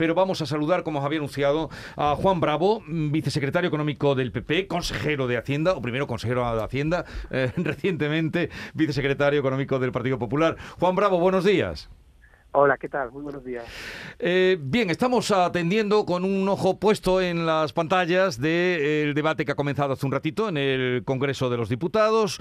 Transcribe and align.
pero 0.00 0.14
vamos 0.14 0.40
a 0.40 0.46
saludar, 0.46 0.82
como 0.82 1.00
os 1.00 1.04
había 1.04 1.18
anunciado, 1.18 1.68
a 1.94 2.16
Juan 2.16 2.40
Bravo, 2.40 2.82
vicesecretario 2.88 3.68
económico 3.68 4.14
del 4.14 4.32
PP, 4.32 4.66
consejero 4.66 5.26
de 5.26 5.36
Hacienda, 5.36 5.74
o 5.74 5.82
primero 5.82 6.06
consejero 6.06 6.56
de 6.56 6.64
Hacienda, 6.64 7.04
eh, 7.30 7.52
recientemente 7.58 8.48
vicesecretario 8.72 9.38
económico 9.38 9.78
del 9.78 9.92
Partido 9.92 10.18
Popular. 10.18 10.56
Juan 10.78 10.96
Bravo, 10.96 11.20
buenos 11.20 11.44
días. 11.44 11.90
Hola, 12.52 12.78
¿qué 12.78 12.88
tal? 12.88 13.12
Muy 13.12 13.22
buenos 13.22 13.44
días. 13.44 13.64
Eh, 14.18 14.56
bien, 14.58 14.88
estamos 14.90 15.30
atendiendo 15.30 16.04
con 16.04 16.24
un 16.24 16.48
ojo 16.48 16.80
puesto 16.80 17.20
en 17.20 17.46
las 17.46 17.72
pantallas 17.72 18.40
del 18.40 19.14
debate 19.14 19.44
que 19.44 19.52
ha 19.52 19.54
comenzado 19.54 19.92
hace 19.92 20.06
un 20.06 20.12
ratito 20.12 20.48
en 20.48 20.56
el 20.56 21.02
Congreso 21.04 21.48
de 21.50 21.58
los 21.58 21.68
Diputados. 21.68 22.40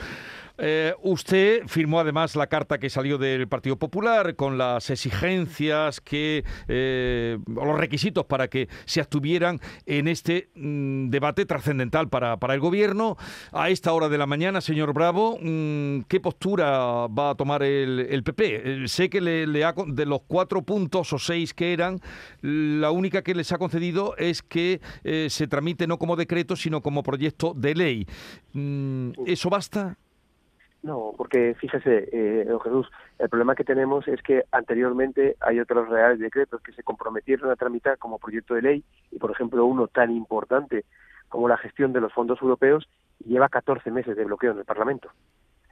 Eh, 0.62 0.94
usted 1.04 1.64
firmó 1.68 2.00
además 2.00 2.36
la 2.36 2.48
carta 2.48 2.78
que 2.78 2.90
salió 2.90 3.18
del 3.18 3.48
Partido 3.48 3.78
Popular 3.78 4.36
con 4.36 4.58
las 4.58 4.90
exigencias 4.90 6.02
que 6.02 6.44
eh, 6.68 7.38
o 7.56 7.66
los 7.66 7.78
requisitos 7.78 8.26
para 8.26 8.50
que 8.50 8.68
se 8.86 9.00
abstuvieran 9.00 9.60
en 9.86 10.08
este 10.08 10.50
mm, 10.56 11.10
debate 11.10 11.46
trascendental 11.46 12.10
para, 12.10 12.38
para, 12.38 12.54
el 12.54 12.60
gobierno. 12.60 13.18
A 13.54 13.70
esta 13.70 13.94
hora 13.94 14.10
de 14.10 14.18
la 14.18 14.26
mañana, 14.26 14.60
señor 14.60 14.94
Bravo, 14.94 15.38
mm, 15.42 16.02
¿qué 16.08 16.20
postura 16.20 17.08
va 17.08 17.32
a 17.32 17.36
tomar 17.36 17.64
el, 17.64 18.22
PP? 18.24 18.88
sé 18.88 19.10
que 19.10 19.22
le, 19.22 19.64
ha, 19.64 19.74
de 19.88 20.06
los 20.06 20.22
cuatro 20.28 20.62
puntos 20.62 21.14
o 21.14 21.20
seis 21.20 21.54
que 21.54 21.74
eran, 21.74 22.00
la 22.42 22.92
única 22.92 23.22
que 23.22 23.34
les 23.34 23.52
ha 23.52 23.58
concedido 23.58 24.16
es 24.18 24.42
que 24.42 24.82
eh, 25.04 25.28
se 25.30 25.48
tramite 25.48 25.88
no 25.88 25.98
como 25.98 26.16
decreto, 26.16 26.56
sino 26.56 26.82
como 26.82 27.04
proyecto 27.04 27.54
de 27.56 27.76
ley. 27.76 28.08
Mm, 28.54 29.12
¿Eso 29.26 29.50
basta? 29.50 29.98
No, 30.82 31.14
porque 31.18 31.56
fíjese, 31.60 32.08
eh, 32.12 32.46
don 32.46 32.62
Jesús, 32.62 32.90
el 33.18 33.28
problema 33.28 33.56
que 33.56 33.66
tenemos 33.66 34.08
es 34.08 34.22
que 34.22 34.46
anteriormente 34.52 35.36
hay 35.42 35.60
otros 35.60 35.90
reales 35.90 36.20
decretos 36.20 36.62
que 36.62 36.72
se 36.72 36.84
comprometieron 36.84 37.52
a 37.52 37.58
tramitar 37.58 37.98
como 37.98 38.18
proyecto 38.18 38.54
de 38.54 38.62
ley 38.62 38.84
y, 39.12 39.20
por 39.20 39.32
ejemplo, 39.32 39.66
uno 39.66 39.88
tan 39.88 40.12
importante 40.12 40.86
como 41.28 41.50
la 41.50 41.58
gestión 41.58 41.92
de 41.92 42.00
los 42.00 42.14
fondos 42.14 42.42
europeos 42.42 42.88
lleva 43.26 43.50
14 43.50 43.92
meses 43.92 44.16
de 44.16 44.24
bloqueo 44.24 44.54
en 44.54 44.60
el 44.60 44.66
Parlamento. 44.66 45.10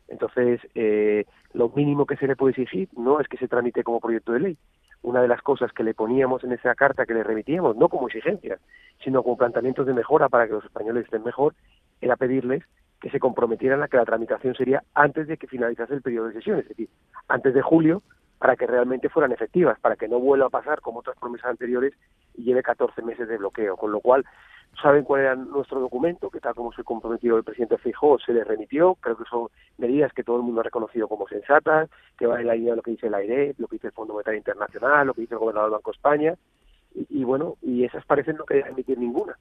Entonces, 0.09 0.59
eh, 0.75 1.25
lo 1.53 1.69
mínimo 1.69 2.05
que 2.05 2.17
se 2.17 2.27
le 2.27 2.35
puede 2.35 2.51
exigir 2.51 2.89
no 2.97 3.21
es 3.21 3.27
que 3.27 3.37
se 3.37 3.47
tramite 3.47 3.83
como 3.83 4.01
proyecto 4.01 4.33
de 4.33 4.41
ley. 4.41 4.57
Una 5.03 5.21
de 5.21 5.27
las 5.29 5.41
cosas 5.41 5.71
que 5.71 5.83
le 5.83 5.93
poníamos 5.93 6.43
en 6.43 6.51
esa 6.51 6.75
carta 6.75 7.05
que 7.05 7.13
le 7.13 7.23
remitíamos, 7.23 7.77
no 7.77 7.87
como 7.87 8.07
exigencias, 8.07 8.59
sino 9.03 9.23
como 9.23 9.37
planteamientos 9.37 9.85
de 9.85 9.93
mejora 9.93 10.27
para 10.27 10.47
que 10.47 10.53
los 10.53 10.65
españoles 10.65 11.05
estén 11.05 11.23
mejor, 11.23 11.55
era 12.01 12.17
pedirles 12.17 12.63
que 12.99 13.09
se 13.09 13.19
comprometieran 13.19 13.83
a 13.83 13.87
que 13.87 13.97
la 13.97 14.05
tramitación 14.05 14.55
sería 14.55 14.83
antes 14.93 15.27
de 15.27 15.37
que 15.37 15.47
finalizase 15.47 15.93
el 15.93 16.01
periodo 16.01 16.27
de 16.27 16.33
sesiones, 16.33 16.63
es 16.63 16.69
decir, 16.69 16.89
antes 17.27 17.53
de 17.53 17.61
julio, 17.61 18.01
para 18.39 18.55
que 18.55 18.67
realmente 18.67 19.09
fueran 19.09 19.31
efectivas, 19.31 19.79
para 19.79 19.95
que 19.95 20.07
no 20.07 20.19
vuelva 20.19 20.47
a 20.47 20.51
pasar 20.51 20.81
como 20.81 20.99
otras 20.99 21.17
promesas 21.17 21.49
anteriores 21.49 21.93
y 22.35 22.43
lleve 22.43 22.63
14 22.63 23.01
meses 23.01 23.27
de 23.27 23.37
bloqueo. 23.37 23.75
Con 23.75 23.91
lo 23.91 23.99
cual, 23.99 24.25
saben 24.81 25.03
cuál 25.03 25.21
era 25.21 25.35
nuestro 25.35 25.79
documento, 25.79 26.29
que 26.29 26.39
tal 26.39 26.53
como 26.53 26.71
se 26.71 26.83
comprometió 26.83 27.37
el 27.37 27.43
presidente 27.43 27.77
Feijóo, 27.77 28.19
se 28.19 28.33
le 28.33 28.43
remitió. 28.43 28.95
Creo 28.95 29.17
que 29.17 29.23
son 29.25 29.47
medidas 29.77 30.13
que 30.13 30.23
todo 30.23 30.37
el 30.37 30.43
mundo 30.43 30.61
ha 30.61 30.63
reconocido 30.63 31.07
como 31.07 31.27
sensatas, 31.27 31.89
que 32.17 32.27
va 32.27 32.39
en 32.39 32.47
la 32.47 32.53
línea 32.53 32.71
de 32.71 32.77
lo 32.77 32.83
que 32.83 32.91
dice 32.91 33.09
la 33.09 33.17
AIRE, 33.17 33.55
lo 33.57 33.67
que 33.67 33.77
dice 33.77 33.87
el 33.87 33.93
Fondo 33.93 34.13
Monetario 34.13 34.37
Internacional, 34.37 35.07
lo 35.07 35.13
que 35.13 35.21
dice 35.21 35.33
el 35.33 35.39
gobernador 35.39 35.69
del 35.69 35.77
Banco 35.77 35.91
de 35.91 35.95
España. 35.95 36.35
Y 36.93 37.23
bueno, 37.23 37.55
y 37.61 37.83
esas 37.85 38.05
parecen 38.05 38.37
no 38.37 38.45
querer 38.45 38.67
emitir 38.67 38.97
ninguna 38.97 39.35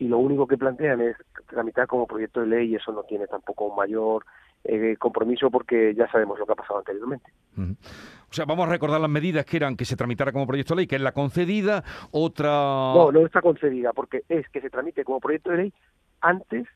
y 0.00 0.08
lo 0.08 0.18
único 0.18 0.46
que 0.46 0.56
plantean 0.56 1.02
es 1.02 1.16
tramitar 1.46 1.86
como 1.86 2.06
proyecto 2.06 2.40
de 2.40 2.46
ley 2.46 2.70
y 2.70 2.76
eso 2.76 2.90
no 2.90 3.02
tiene 3.02 3.26
tampoco 3.26 3.66
un 3.66 3.76
mayor 3.76 4.24
eh, 4.64 4.96
compromiso 4.98 5.50
porque 5.50 5.94
ya 5.94 6.10
sabemos 6.10 6.38
lo 6.38 6.46
que 6.46 6.52
ha 6.52 6.56
pasado 6.56 6.78
anteriormente. 6.78 7.30
O 7.58 8.32
sea, 8.32 8.46
vamos 8.46 8.66
a 8.66 8.70
recordar 8.70 8.98
las 8.98 9.10
medidas 9.10 9.44
que 9.44 9.58
eran 9.58 9.76
que 9.76 9.84
se 9.84 9.96
tramitara 9.96 10.32
como 10.32 10.46
proyecto 10.46 10.74
de 10.74 10.78
ley, 10.78 10.86
que 10.86 10.96
es 10.96 11.02
la 11.02 11.12
concedida, 11.12 11.84
otra... 12.12 12.48
No, 12.48 13.12
no 13.12 13.26
está 13.26 13.42
concedida 13.42 13.92
porque 13.92 14.22
es 14.30 14.48
que 14.48 14.62
se 14.62 14.70
tramite 14.70 15.04
como 15.04 15.20
proyecto 15.20 15.50
de 15.50 15.56
ley 15.58 15.74
antes 16.22 16.66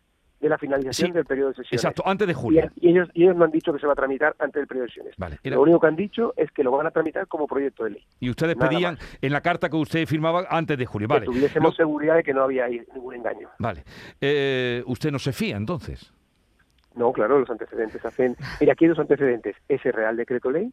de 0.44 0.50
la 0.50 0.58
finalización 0.58 1.12
del 1.12 1.24
periodo 1.24 1.48
de 1.48 1.54
sesiones. 1.54 1.82
Exacto, 1.82 2.02
antes 2.04 2.28
de 2.28 2.34
julio. 2.34 2.70
Y, 2.76 2.90
ellos, 2.90 3.08
ellos 3.14 3.34
no 3.34 3.46
han 3.46 3.50
dicho 3.50 3.72
que 3.72 3.78
se 3.78 3.86
va 3.86 3.94
a 3.94 3.96
tramitar 3.96 4.36
antes 4.38 4.60
del 4.60 4.66
periodo 4.66 4.84
de 4.84 4.88
sesiones. 4.90 5.14
Vale, 5.16 5.38
Lo 5.44 5.62
único 5.62 5.80
que 5.80 5.86
han 5.86 5.96
dicho 5.96 6.34
es 6.36 6.50
que 6.52 6.62
lo 6.62 6.70
van 6.70 6.86
a 6.86 6.90
tramitar 6.90 7.26
como 7.26 7.46
proyecto 7.46 7.84
de 7.84 7.90
ley. 7.90 8.04
Y 8.20 8.28
ustedes 8.28 8.54
pedían 8.54 8.98
en 9.22 9.32
la 9.32 9.40
carta 9.40 9.70
que 9.70 9.76
usted 9.76 10.06
firmaba 10.06 10.44
antes 10.50 10.76
de 10.76 10.84
julio. 10.84 11.08
Vale. 11.08 11.22
Que 11.22 11.32
tuviésemos 11.32 11.74
seguridad 11.74 12.16
de 12.16 12.22
que 12.22 12.34
no 12.34 12.42
había 12.42 12.68
ningún 12.68 13.14
engaño. 13.14 13.48
Vale. 13.58 13.84
Eh, 14.20 14.82
¿Usted 14.86 15.10
no 15.10 15.18
se 15.18 15.32
fía 15.32 15.56
entonces? 15.56 16.12
No, 16.94 17.10
claro, 17.12 17.40
los 17.40 17.48
antecedentes 17.48 18.04
hacen... 18.04 18.36
Mira, 18.60 18.74
aquí 18.74 18.84
hay 18.84 18.90
dos 18.90 18.98
antecedentes. 18.98 19.56
Ese 19.68 19.92
Real 19.92 20.16
Decreto 20.16 20.50
Ley 20.50 20.70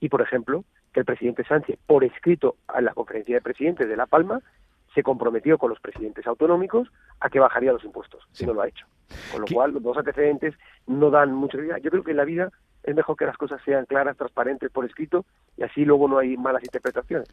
y, 0.00 0.08
por 0.08 0.22
ejemplo, 0.22 0.64
que 0.94 1.00
el 1.00 1.06
presidente 1.06 1.44
Sánchez, 1.44 1.78
por 1.86 2.04
escrito 2.04 2.56
a 2.68 2.80
la 2.80 2.94
conferencia 2.94 3.34
de 3.34 3.42
presidentes 3.42 3.86
de 3.86 3.96
La 3.96 4.06
Palma, 4.06 4.40
se 4.94 5.02
comprometió 5.02 5.58
con 5.58 5.70
los 5.70 5.80
presidentes 5.80 6.26
autonómicos 6.26 6.88
a 7.20 7.28
que 7.28 7.40
bajaría 7.40 7.72
los 7.72 7.84
impuestos, 7.84 8.22
si 8.32 8.46
no 8.46 8.54
lo 8.54 8.62
ha 8.62 8.68
hecho. 8.68 8.86
Con 9.32 9.42
lo 9.42 9.46
cual, 9.46 9.72
los 9.72 9.82
dos 9.82 9.96
antecedentes 9.96 10.54
no 10.86 11.10
dan 11.10 11.32
mucha 11.32 11.58
idea. 11.58 11.78
Yo 11.78 11.90
creo 11.90 12.04
que 12.04 12.12
en 12.12 12.16
la 12.16 12.24
vida 12.24 12.52
es 12.84 12.94
mejor 12.94 13.16
que 13.16 13.24
las 13.24 13.36
cosas 13.36 13.60
sean 13.64 13.86
claras, 13.86 14.16
transparentes 14.16 14.70
por 14.70 14.84
escrito 14.84 15.24
y 15.56 15.62
así 15.62 15.84
luego 15.84 16.06
no 16.06 16.18
hay 16.18 16.36
malas 16.36 16.62
interpretaciones. 16.62 17.28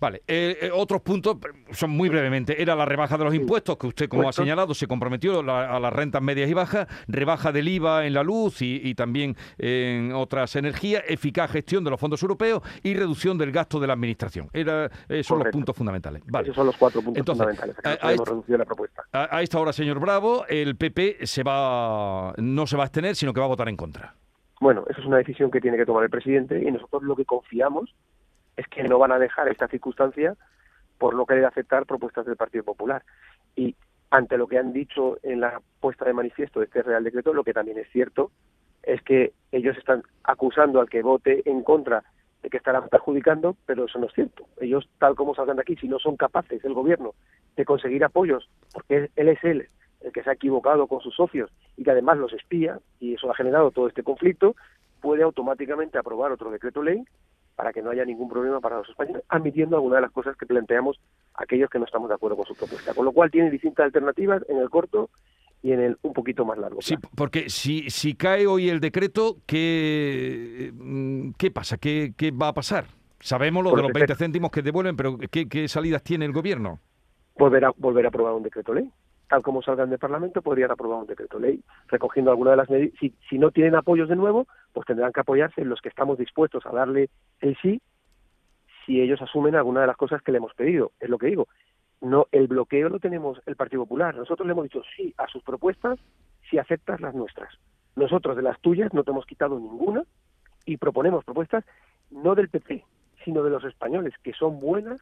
Vale, 0.00 0.22
eh, 0.26 0.58
eh, 0.62 0.70
otros 0.72 1.02
puntos 1.02 1.38
son 1.72 1.90
muy 1.90 2.08
brevemente. 2.08 2.60
Era 2.60 2.76
la 2.76 2.84
rebaja 2.84 3.18
de 3.18 3.24
los 3.24 3.34
impuestos, 3.34 3.76
que 3.76 3.86
usted, 3.88 4.08
como 4.08 4.28
ha 4.28 4.32
señalado, 4.32 4.74
se 4.74 4.86
comprometió 4.86 5.40
a 5.40 5.80
las 5.80 5.92
rentas 5.92 6.22
medias 6.22 6.48
y 6.48 6.54
bajas, 6.54 6.86
rebaja 7.08 7.50
del 7.52 7.68
IVA 7.68 8.06
en 8.06 8.14
la 8.14 8.22
luz 8.22 8.62
y, 8.62 8.94
también 8.94 9.36
en 9.58 10.12
otras 10.12 10.54
energías, 10.56 11.02
eficaz 11.08 11.50
gestión 11.50 11.82
de 11.82 11.90
los 11.90 11.98
fondos 11.98 12.22
europeos 12.22 12.62
y 12.82 12.94
reducción 12.94 13.36
del 13.38 13.50
gasto 13.50 13.80
de 13.80 13.86
la 13.86 13.94
administración. 13.94 14.48
Era, 14.52 14.90
esos 15.08 15.26
son 15.26 15.38
los 15.40 15.48
puntos 15.48 15.76
fundamentales. 15.76 16.22
Vale. 16.26 16.44
Esos 16.44 16.56
son 16.56 16.66
los 16.66 16.76
cuatro 16.76 17.02
puntos 17.02 17.24
fundamentales. 17.24 17.76
A, 17.84 18.12
la 18.12 18.64
propuesta. 18.64 19.02
A, 19.12 19.42
esta 19.42 19.58
hora, 19.58 19.72
señor 19.72 19.98
Bravo, 19.98 20.44
el 20.48 20.76
PP 20.76 21.26
se 21.26 21.42
va, 21.42 22.34
no 22.36 22.66
se 22.66 22.76
va 22.76 22.84
a 22.84 22.86
abstener, 22.86 23.16
sino 23.16 23.32
que 23.32 23.40
va 23.40 23.46
a 23.46 23.48
votar 23.48 23.68
en 23.68 23.76
contra. 23.76 24.14
Bueno, 24.62 24.84
eso 24.88 25.00
es 25.00 25.06
una 25.08 25.16
decisión 25.16 25.50
que 25.50 25.60
tiene 25.60 25.76
que 25.76 25.84
tomar 25.84 26.04
el 26.04 26.08
presidente 26.10 26.62
y 26.62 26.70
nosotros 26.70 27.02
lo 27.02 27.16
que 27.16 27.24
confiamos 27.24 27.92
es 28.56 28.64
que 28.68 28.84
no 28.84 28.96
van 28.96 29.10
a 29.10 29.18
dejar 29.18 29.48
esta 29.48 29.66
circunstancia 29.66 30.36
por 30.98 31.16
no 31.16 31.26
querer 31.26 31.46
aceptar 31.46 31.84
propuestas 31.84 32.26
del 32.26 32.36
Partido 32.36 32.62
Popular. 32.62 33.02
Y 33.56 33.74
ante 34.10 34.38
lo 34.38 34.46
que 34.46 34.58
han 34.58 34.72
dicho 34.72 35.18
en 35.24 35.40
la 35.40 35.60
puesta 35.80 36.04
de 36.04 36.12
manifiesto 36.12 36.60
de 36.60 36.66
este 36.66 36.80
Real 36.80 37.02
Decreto, 37.02 37.34
lo 37.34 37.42
que 37.42 37.52
también 37.52 37.76
es 37.76 37.90
cierto 37.90 38.30
es 38.84 39.02
que 39.02 39.32
ellos 39.50 39.76
están 39.76 40.04
acusando 40.22 40.80
al 40.80 40.88
que 40.88 41.02
vote 41.02 41.42
en 41.44 41.64
contra 41.64 42.04
de 42.40 42.48
que 42.48 42.58
estarán 42.58 42.88
perjudicando, 42.88 43.56
pero 43.66 43.86
eso 43.86 43.98
no 43.98 44.06
es 44.06 44.12
cierto. 44.12 44.46
Ellos, 44.60 44.88
tal 45.00 45.16
como 45.16 45.34
salgan 45.34 45.56
de 45.56 45.62
aquí, 45.62 45.74
si 45.74 45.88
no 45.88 45.98
son 45.98 46.16
capaces, 46.16 46.64
el 46.64 46.74
gobierno, 46.74 47.14
de 47.56 47.64
conseguir 47.64 48.04
apoyos, 48.04 48.48
porque 48.72 49.10
él 49.16 49.28
es 49.28 49.42
él 49.42 49.68
el 50.04 50.12
que 50.12 50.22
se 50.22 50.30
ha 50.30 50.34
equivocado 50.34 50.86
con 50.86 51.00
sus 51.00 51.14
socios 51.14 51.50
y 51.76 51.84
que 51.84 51.90
además 51.90 52.18
los 52.18 52.32
espía, 52.32 52.78
y 53.00 53.14
eso 53.14 53.30
ha 53.30 53.34
generado 53.34 53.70
todo 53.70 53.88
este 53.88 54.02
conflicto, 54.02 54.54
puede 55.00 55.22
automáticamente 55.22 55.98
aprobar 55.98 56.32
otro 56.32 56.50
decreto 56.50 56.82
ley 56.82 57.04
para 57.56 57.72
que 57.72 57.82
no 57.82 57.90
haya 57.90 58.04
ningún 58.04 58.28
problema 58.28 58.60
para 58.60 58.78
los 58.78 58.88
españoles, 58.88 59.22
admitiendo 59.28 59.76
alguna 59.76 59.96
de 59.96 60.02
las 60.02 60.10
cosas 60.10 60.36
que 60.36 60.46
planteamos 60.46 60.98
aquellos 61.34 61.68
que 61.68 61.78
no 61.78 61.84
estamos 61.84 62.08
de 62.08 62.14
acuerdo 62.14 62.36
con 62.36 62.46
su 62.46 62.54
propuesta. 62.54 62.94
Con 62.94 63.04
lo 63.04 63.12
cual 63.12 63.30
tiene 63.30 63.50
distintas 63.50 63.84
alternativas 63.84 64.42
en 64.48 64.58
el 64.58 64.70
corto 64.70 65.10
y 65.62 65.72
en 65.72 65.80
el 65.80 65.98
un 66.02 66.12
poquito 66.12 66.44
más 66.44 66.58
largo. 66.58 66.80
Sí, 66.80 66.96
porque 67.14 67.50
si, 67.50 67.90
si 67.90 68.14
cae 68.14 68.46
hoy 68.46 68.68
el 68.68 68.80
decreto, 68.80 69.36
¿qué, 69.46 70.72
mm, 70.74 71.32
qué 71.36 71.50
pasa? 71.50 71.76
¿Qué, 71.76 72.14
¿Qué 72.16 72.30
va 72.30 72.48
a 72.48 72.54
pasar? 72.54 72.86
Sabemos 73.20 73.62
lo 73.62 73.76
de 73.76 73.82
los 73.82 73.92
20 73.92 74.14
céntimos 74.16 74.50
que 74.50 74.62
devuelven, 74.62 74.96
pero 74.96 75.16
¿qué, 75.30 75.48
¿qué 75.48 75.68
salidas 75.68 76.02
tiene 76.02 76.24
el 76.24 76.32
gobierno? 76.32 76.80
Volver 77.36 77.66
a, 77.66 77.70
volver 77.76 78.06
a 78.06 78.08
aprobar 78.08 78.32
un 78.34 78.42
decreto 78.42 78.74
ley 78.74 78.90
tal 79.32 79.42
como 79.42 79.62
salgan 79.62 79.88
del 79.88 79.98
Parlamento, 79.98 80.42
podrían 80.42 80.72
aprobar 80.72 80.98
un 80.98 81.06
decreto 81.06 81.38
ley 81.38 81.64
recogiendo 81.88 82.30
alguna 82.30 82.50
de 82.50 82.58
las 82.58 82.68
medidas. 82.68 82.92
Si, 83.00 83.14
si 83.30 83.38
no 83.38 83.50
tienen 83.50 83.74
apoyos 83.74 84.10
de 84.10 84.14
nuevo, 84.14 84.46
pues 84.74 84.86
tendrán 84.86 85.10
que 85.10 85.20
apoyarse 85.20 85.62
en 85.62 85.70
los 85.70 85.80
que 85.80 85.88
estamos 85.88 86.18
dispuestos 86.18 86.66
a 86.66 86.70
darle 86.70 87.08
el 87.40 87.56
sí 87.62 87.80
si 88.84 89.00
ellos 89.00 89.22
asumen 89.22 89.54
alguna 89.54 89.80
de 89.80 89.86
las 89.86 89.96
cosas 89.96 90.20
que 90.20 90.32
le 90.32 90.36
hemos 90.36 90.52
pedido. 90.52 90.92
Es 91.00 91.08
lo 91.08 91.16
que 91.16 91.28
digo. 91.28 91.48
No, 92.02 92.26
el 92.30 92.46
bloqueo 92.46 92.90
lo 92.90 92.98
tenemos 92.98 93.40
el 93.46 93.56
Partido 93.56 93.84
Popular. 93.84 94.14
Nosotros 94.14 94.46
le 94.46 94.52
hemos 94.52 94.64
dicho 94.64 94.82
sí 94.94 95.14
a 95.16 95.26
sus 95.28 95.42
propuestas 95.42 95.98
si 96.50 96.58
aceptas 96.58 97.00
las 97.00 97.14
nuestras. 97.14 97.54
Nosotros 97.96 98.36
de 98.36 98.42
las 98.42 98.60
tuyas 98.60 98.92
no 98.92 99.02
te 99.02 99.12
hemos 99.12 99.24
quitado 99.24 99.58
ninguna 99.58 100.02
y 100.66 100.76
proponemos 100.76 101.24
propuestas 101.24 101.64
no 102.10 102.34
del 102.34 102.50
PP, 102.50 102.84
sino 103.24 103.42
de 103.42 103.48
los 103.48 103.64
españoles, 103.64 104.12
que 104.22 104.34
son 104.34 104.60
buenas 104.60 105.00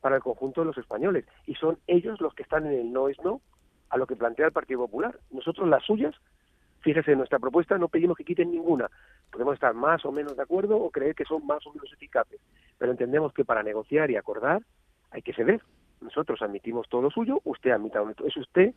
para 0.00 0.14
el 0.14 0.22
conjunto 0.22 0.60
de 0.60 0.68
los 0.68 0.78
españoles. 0.78 1.24
Y 1.44 1.56
son 1.56 1.80
ellos 1.88 2.20
los 2.20 2.34
que 2.34 2.44
están 2.44 2.66
en 2.66 2.74
el 2.74 2.92
no 2.92 3.08
es 3.08 3.18
no 3.24 3.40
a 3.94 3.96
lo 3.96 4.08
que 4.08 4.16
plantea 4.16 4.46
el 4.46 4.52
Partido 4.52 4.80
Popular. 4.80 5.16
Nosotros 5.30 5.68
las 5.68 5.84
suyas, 5.84 6.14
fíjese, 6.80 7.12
en 7.12 7.18
nuestra 7.18 7.38
propuesta 7.38 7.78
no 7.78 7.86
pedimos 7.86 8.16
que 8.16 8.24
quiten 8.24 8.50
ninguna. 8.50 8.90
Podemos 9.30 9.54
estar 9.54 9.72
más 9.72 10.04
o 10.04 10.10
menos 10.10 10.36
de 10.36 10.42
acuerdo 10.42 10.76
o 10.76 10.90
creer 10.90 11.14
que 11.14 11.24
son 11.24 11.46
más 11.46 11.64
o 11.64 11.72
menos 11.72 11.92
eficaces, 11.92 12.40
pero 12.76 12.90
entendemos 12.90 13.32
que 13.32 13.44
para 13.44 13.62
negociar 13.62 14.10
y 14.10 14.16
acordar 14.16 14.62
hay 15.12 15.22
que 15.22 15.32
ceder. 15.32 15.62
Nosotros 16.00 16.42
admitimos 16.42 16.88
todo 16.88 17.02
lo 17.02 17.10
suyo, 17.10 17.40
usted 17.44 17.70
admita 17.70 18.00
todo. 18.00 18.26
Es 18.26 18.36
usted, 18.36 18.74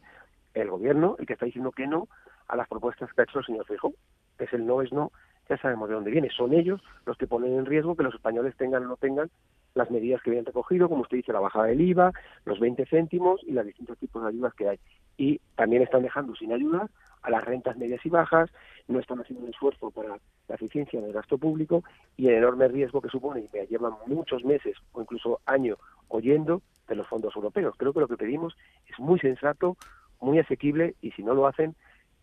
el 0.53 0.69
gobierno, 0.69 1.15
el 1.17 1.25
que 1.25 1.33
está 1.33 1.47
diciendo 1.47 1.71
que 1.71 1.87
no 1.87 2.07
a 2.47 2.55
las 2.55 2.67
propuestas 2.67 3.11
que 3.11 3.21
ha 3.21 3.23
hecho 3.23 3.39
el 3.39 3.45
señor 3.45 3.65
Feijóo. 3.65 3.93
Es 4.37 4.53
el 4.53 4.67
no 4.67 4.83
es 4.83 4.93
no, 4.93 5.11
ya 5.49 5.57
sabemos 5.57 5.89
de 5.89 5.95
dónde 5.95 6.11
viene. 6.11 6.29
Son 6.29 6.53
ellos 6.53 6.79
los 7.07 7.17
que 7.17 7.25
ponen 7.25 7.57
en 7.57 7.65
riesgo 7.65 7.95
que 7.95 8.03
los 8.03 8.13
españoles 8.13 8.55
tengan 8.55 8.85
o 8.85 8.87
no 8.89 8.97
tengan 8.97 9.31
las 9.73 9.89
medidas 9.89 10.21
que 10.21 10.31
habían 10.31 10.45
recogido, 10.45 10.89
como 10.89 11.01
usted 11.01 11.17
dice, 11.17 11.31
la 11.31 11.39
bajada 11.39 11.65
del 11.65 11.81
IVA, 11.81 12.11
los 12.45 12.59
20 12.59 12.85
céntimos 12.85 13.41
y 13.43 13.51
los 13.51 13.65
distintos 13.65 13.97
tipos 13.97 14.21
de 14.23 14.29
ayudas 14.29 14.53
que 14.53 14.69
hay. 14.69 14.79
Y 15.17 15.39
también 15.55 15.81
están 15.81 16.03
dejando 16.03 16.35
sin 16.35 16.53
ayuda 16.53 16.89
a 17.23 17.29
las 17.29 17.43
rentas 17.43 17.75
medias 17.77 18.05
y 18.05 18.09
bajas, 18.09 18.49
no 18.87 18.99
están 18.99 19.19
haciendo 19.19 19.43
un 19.45 19.51
esfuerzo 19.51 19.91
para 19.91 20.17
la 20.47 20.55
eficiencia 20.55 21.01
del 21.01 21.11
gasto 21.11 21.37
público 21.37 21.83
y 22.15 22.27
el 22.27 22.35
enorme 22.35 22.67
riesgo 22.67 23.01
que 23.01 23.09
supone, 23.09 23.41
y 23.41 23.49
me 23.57 23.65
llevan 23.67 23.93
muchos 24.05 24.45
meses 24.45 24.77
o 24.93 25.01
incluso 25.01 25.41
años 25.45 25.77
oyendo 26.07 26.61
de 26.87 26.95
los 26.95 27.07
fondos 27.07 27.35
europeos. 27.35 27.75
Creo 27.77 27.91
que 27.91 27.99
lo 27.99 28.07
que 28.07 28.15
pedimos 28.15 28.55
es 28.87 28.97
muy 28.99 29.19
sensato, 29.19 29.75
muy 30.21 30.39
asequible 30.39 30.95
y 31.01 31.11
si 31.11 31.23
no 31.23 31.33
lo 31.33 31.47
hacen, 31.47 31.75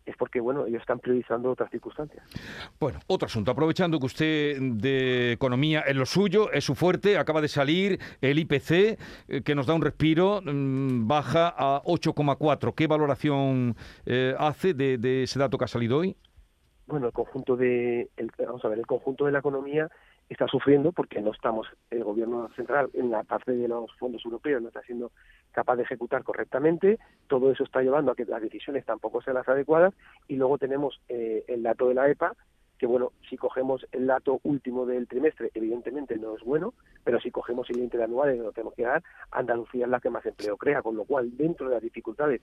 es 0.05 0.15
porque 0.17 0.39
bueno 0.39 0.65
ellos 0.65 0.81
están 0.81 0.99
priorizando 0.99 1.51
otras 1.51 1.69
circunstancias. 1.71 2.23
Bueno, 2.79 2.99
otro 3.07 3.25
asunto. 3.25 3.51
Aprovechando 3.51 3.99
que 3.99 4.05
usted 4.05 4.59
de 4.59 5.31
economía 5.33 5.81
es 5.81 5.95
lo 5.95 6.05
suyo, 6.05 6.51
es 6.51 6.63
su 6.63 6.75
fuerte, 6.75 7.17
acaba 7.17 7.41
de 7.41 7.47
salir 7.47 7.99
el 8.21 8.39
IPC 8.39 8.71
eh, 8.71 8.97
que 9.43 9.55
nos 9.55 9.65
da 9.65 9.73
un 9.73 9.81
respiro, 9.81 10.41
mm, 10.43 11.07
baja 11.07 11.53
a 11.57 11.81
8,4. 11.83 12.73
¿Qué 12.73 12.87
valoración 12.87 13.75
eh, 14.05 14.35
hace 14.37 14.73
de, 14.73 15.23
ese 15.23 15.39
dato 15.39 15.57
que 15.57 15.65
ha 15.65 15.67
salido 15.67 15.97
hoy? 15.97 16.15
Bueno, 16.87 17.07
el 17.07 17.13
conjunto 17.13 17.55
de 17.55 18.09
vamos 18.45 18.63
a 18.63 18.67
ver 18.67 18.77
el 18.77 18.85
conjunto 18.85 19.25
de 19.25 19.31
la 19.31 19.39
economía 19.39 19.89
está 20.29 20.47
sufriendo 20.47 20.91
porque 20.91 21.21
no 21.21 21.31
estamos, 21.31 21.67
el 21.91 22.03
gobierno 22.03 22.49
central 22.55 22.89
en 22.93 23.11
la 23.11 23.23
parte 23.23 23.51
de 23.51 23.67
los 23.67 23.91
fondos 23.97 24.23
europeos 24.25 24.61
no 24.61 24.69
está 24.69 24.81
siendo 24.81 25.11
capaz 25.51 25.77
de 25.77 25.83
ejecutar 25.83 26.23
correctamente, 26.23 26.99
todo 27.27 27.51
eso 27.51 27.63
está 27.63 27.81
llevando 27.81 28.11
a 28.11 28.15
que 28.15 28.25
las 28.25 28.41
decisiones 28.41 28.85
tampoco 28.85 29.21
sean 29.21 29.35
las 29.35 29.47
adecuadas. 29.47 29.93
Y 30.27 30.35
luego 30.35 30.57
tenemos 30.57 30.99
eh, 31.07 31.45
el 31.47 31.63
dato 31.63 31.87
de 31.87 31.93
la 31.93 32.09
EPA, 32.09 32.35
que 32.77 32.87
bueno, 32.87 33.13
si 33.29 33.37
cogemos 33.37 33.87
el 33.93 34.07
dato 34.07 34.41
último 34.43 34.85
del 34.85 35.07
trimestre, 35.07 35.51
evidentemente 35.53 36.17
no 36.17 36.35
es 36.35 36.43
bueno, 36.43 36.73
pero 37.03 37.21
si 37.21 37.31
cogemos 37.31 37.69
el 37.69 37.77
índice 37.77 38.03
anual, 38.03 38.37
lo 38.37 38.51
tenemos 38.51 38.73
que 38.73 38.83
dar, 38.83 39.01
Andalucía 39.31 39.85
es 39.85 39.91
la 39.91 40.01
que 40.01 40.09
más 40.09 40.25
empleo 40.25 40.57
crea, 40.57 40.81
con 40.81 40.97
lo 40.97 41.05
cual 41.05 41.37
dentro 41.37 41.69
de 41.69 41.75
las 41.75 41.83
dificultades 41.83 42.41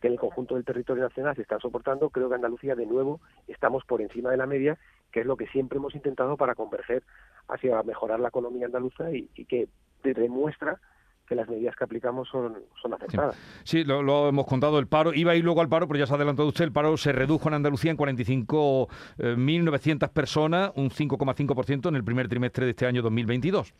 que 0.00 0.06
en 0.06 0.14
el 0.14 0.18
conjunto 0.18 0.54
del 0.54 0.64
territorio 0.64 1.04
nacional 1.04 1.36
se 1.36 1.42
están 1.42 1.60
soportando, 1.60 2.08
creo 2.10 2.28
que 2.28 2.36
Andalucía 2.36 2.74
de 2.74 2.86
nuevo 2.86 3.20
estamos 3.46 3.84
por 3.84 4.00
encima 4.00 4.30
de 4.30 4.36
la 4.36 4.46
media, 4.46 4.78
que 5.10 5.20
es 5.20 5.26
lo 5.26 5.36
que 5.36 5.46
siempre 5.48 5.78
hemos 5.78 5.94
intentado 5.94 6.36
para 6.36 6.54
converger 6.54 7.02
hacia 7.48 7.82
mejorar 7.82 8.20
la 8.20 8.28
economía 8.28 8.66
andaluza 8.66 9.10
y, 9.10 9.28
que 9.46 9.68
demuestra 10.02 10.78
que 11.26 11.34
las 11.34 11.48
medidas 11.48 11.74
que 11.76 11.84
aplicamos 11.84 12.28
son, 12.28 12.58
son 12.80 12.94
acertadas. 12.94 13.36
Sí, 13.64 13.84
lo, 13.84 14.28
hemos 14.28 14.46
contado, 14.46 14.78
el 14.78 14.86
paro, 14.86 15.12
iba 15.12 15.32
a 15.32 15.34
ir 15.34 15.44
luego 15.44 15.60
al 15.60 15.68
paro, 15.68 15.86
pero 15.86 15.98
ya 15.98 16.06
se 16.06 16.14
ha 16.14 16.16
adelantado 16.16 16.48
usted, 16.48 16.64
el 16.64 16.72
paro 16.72 16.96
se 16.96 17.12
redujo 17.12 17.48
en 17.48 17.54
Andalucía 17.54 17.90
en 17.90 17.98
45.900 17.98 20.04
eh, 20.04 20.08
personas, 20.12 20.72
un 20.76 20.90
5,5% 20.90 21.88
en 21.88 21.96
el 21.96 22.04
primer 22.04 22.28
trimestre 22.28 22.64
de 22.64 22.70
este 22.70 22.86
año 22.86 23.02
2022. 23.02 23.74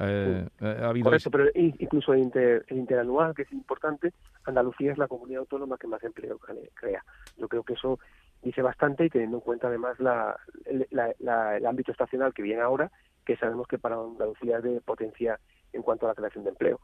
Eh, 0.00 0.46
eh, 0.60 0.76
ha 0.80 0.88
habido 0.88 1.10
pero 1.30 1.48
incluso 1.54 2.12
el, 2.14 2.64
interanual, 2.70 3.34
que 3.34 3.42
es 3.42 3.52
importante, 3.52 4.12
Andalucía 4.44 4.92
es 4.92 4.98
la 4.98 5.08
comunidad 5.08 5.40
autónoma 5.40 5.76
que 5.76 5.86
más 5.86 6.02
empleo 6.04 6.38
crea. 6.74 7.04
Yo 7.36 7.48
creo 7.48 7.64
que 7.64 7.72
eso 7.72 7.98
dice 8.42 8.62
bastante 8.62 9.06
y 9.06 9.10
teniendo 9.10 9.38
en 9.38 9.42
cuenta 9.42 9.66
además 9.66 9.98
la, 9.98 10.38
el 10.66 11.66
ámbito 11.66 11.90
estacional 11.90 12.32
que 12.32 12.42
viene 12.42 12.62
ahora, 12.62 12.90
que 13.24 13.36
sabemos 13.36 13.66
que 13.66 13.78
para 13.78 13.96
Andalucía 13.96 14.58
es 14.58 14.64
de 14.64 14.80
potencia 14.80 15.38
en 15.72 15.82
cuanto 15.82 16.06
a 16.06 16.10
la 16.10 16.14
creación 16.14 16.44
de 16.44 16.50
empleo. 16.50 16.80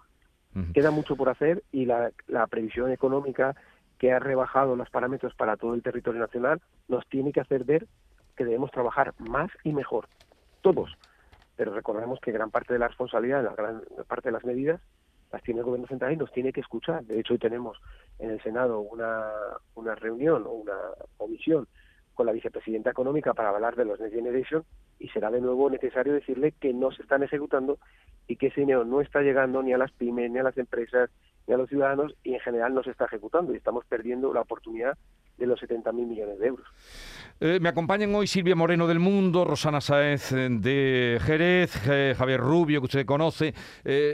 Queda 0.72 0.92
mucho 0.92 1.16
por 1.16 1.28
hacer 1.28 1.64
y 1.72 1.84
la, 1.84 2.12
la 2.28 2.46
previsión 2.46 2.92
económica 2.92 3.56
que 3.98 4.12
ha 4.12 4.20
rebajado 4.20 4.76
los 4.76 4.88
parámetros 4.88 5.34
para 5.34 5.56
todo 5.56 5.74
el 5.74 5.82
territorio 5.82 6.20
nacional 6.20 6.60
nos 6.86 7.04
tiene 7.08 7.32
que 7.32 7.40
hacer 7.40 7.64
ver 7.64 7.88
que 8.36 8.44
debemos 8.44 8.70
trabajar 8.70 9.14
más 9.18 9.50
y 9.64 9.72
mejor, 9.72 10.08
todos 10.62 10.96
pero 11.56 11.72
recordemos 11.72 12.20
que 12.20 12.32
gran 12.32 12.50
parte 12.50 12.72
de 12.72 12.78
la 12.78 12.88
responsabilidad, 12.88 13.44
la 13.44 13.54
gran 13.54 13.82
parte 14.06 14.28
de 14.28 14.32
las 14.32 14.44
medidas, 14.44 14.80
las 15.32 15.42
tiene 15.42 15.60
el 15.60 15.66
gobierno 15.66 15.86
central 15.88 16.12
y 16.12 16.16
nos 16.16 16.32
tiene 16.32 16.52
que 16.52 16.60
escuchar. 16.60 17.04
De 17.04 17.18
hecho, 17.18 17.34
hoy 17.34 17.38
tenemos 17.38 17.78
en 18.18 18.30
el 18.30 18.42
Senado 18.42 18.80
una, 18.80 19.30
una 19.74 19.94
reunión 19.94 20.44
o 20.46 20.50
una 20.50 20.76
comisión 21.16 21.66
con 22.14 22.26
la 22.26 22.32
vicepresidenta 22.32 22.90
económica 22.90 23.34
para 23.34 23.50
hablar 23.50 23.74
de 23.76 23.84
los 23.84 23.98
Next 23.98 24.14
Generation 24.14 24.64
y 24.98 25.08
será 25.08 25.30
de 25.30 25.40
nuevo 25.40 25.68
necesario 25.68 26.12
decirle 26.12 26.52
que 26.52 26.72
no 26.72 26.92
se 26.92 27.02
están 27.02 27.22
ejecutando 27.22 27.78
y 28.28 28.36
que 28.36 28.46
ese 28.46 28.60
dinero 28.60 28.84
no 28.84 29.00
está 29.00 29.20
llegando 29.20 29.62
ni 29.62 29.72
a 29.72 29.78
las 29.78 29.90
pymes, 29.92 30.30
ni 30.30 30.38
a 30.38 30.44
las 30.44 30.56
empresas, 30.56 31.10
ni 31.46 31.54
a 31.54 31.56
los 31.56 31.68
ciudadanos 31.68 32.14
y 32.22 32.34
en 32.34 32.40
general 32.40 32.72
no 32.72 32.82
se 32.82 32.90
está 32.90 33.06
ejecutando 33.06 33.52
y 33.52 33.56
estamos 33.56 33.84
perdiendo 33.86 34.32
la 34.32 34.42
oportunidad 34.42 34.96
de 35.36 35.46
los 35.46 35.60
70.000 35.60 35.92
millones 35.92 36.38
de 36.38 36.46
euros. 36.46 36.66
Eh, 37.40 37.58
me 37.60 37.68
acompañan 37.68 38.14
hoy 38.14 38.28
Silvia 38.28 38.54
Moreno 38.54 38.86
del 38.86 39.00
Mundo, 39.00 39.44
Rosana 39.44 39.80
Sáez 39.80 40.30
eh, 40.32 40.48
de 40.50 41.18
Jerez, 41.20 41.74
eh, 41.88 42.14
Javier 42.16 42.40
Rubio, 42.40 42.80
que 42.80 42.84
usted 42.86 43.06
conoce. 43.06 43.54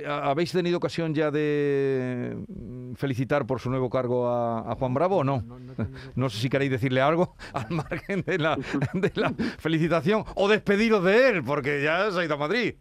¿Habéis 0.08 0.52
tenido 0.52 0.78
ocasión 0.78 1.14
ya 1.14 1.31
de 1.31 2.34
mm, 2.49 2.94
felicitar 2.94 3.46
por 3.46 3.61
su 3.61 3.69
nuevo 3.69 3.90
cargo 3.90 4.26
a, 4.28 4.75
Juan 4.78 4.94
Bravo 4.94 5.19
o 5.19 5.25
no? 5.25 5.44
No, 6.14 6.31
sé 6.31 6.38
si 6.38 6.49
queréis 6.49 6.70
decirle 6.70 7.00
algo 7.00 7.37
al 7.52 7.70
margen 7.70 8.22
de 8.22 8.38
la, 8.38 8.56
de 8.94 9.12
la 9.14 9.32
felicitación 9.58 10.25
o 10.34 10.49
despediros 10.49 11.05
de 11.05 11.28
él, 11.28 11.44
porque 11.44 11.82
ya 11.82 12.11
se 12.11 12.20
ha 12.20 12.25
ido 12.25 12.34
a 12.34 12.38
Madrid. 12.38 12.75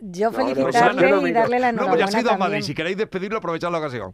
yo 0.00 0.32
felicitarle 0.32 1.28
y 1.28 1.32
darle 1.32 1.60
la 1.60 1.68
enhorabuena 1.70 1.72
No, 1.72 1.88
pues 1.88 2.12
ya 2.12 2.18
ha 2.18 2.20
ido 2.20 2.30
a 2.32 2.36
Madrid. 2.36 2.62
Si 2.62 2.74
queréis 2.74 2.96
despedirlo, 2.96 3.38
aprovechad 3.38 3.70
la 3.70 3.78
ocasión. 3.78 4.12